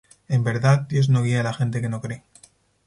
En 0.29 0.43
verdad, 0.43 0.87
Dios 0.89 1.09
no 1.09 1.21
guía 1.21 1.41
a 1.41 1.43
la 1.43 1.53
gente 1.53 1.79
que 1.79 1.87
no 1.89 2.01
cree. 2.01 2.23